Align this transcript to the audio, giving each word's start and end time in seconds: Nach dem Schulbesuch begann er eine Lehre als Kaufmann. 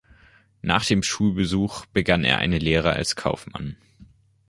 Nach 0.63 0.83
dem 0.83 1.03
Schulbesuch 1.03 1.85
begann 1.93 2.23
er 2.23 2.39
eine 2.39 2.57
Lehre 2.57 2.93
als 2.93 3.15
Kaufmann. 3.15 3.77